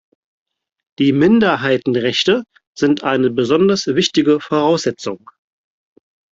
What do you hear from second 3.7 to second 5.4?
wichtige Voraussetzung.